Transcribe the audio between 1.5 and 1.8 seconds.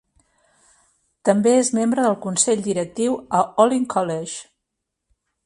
és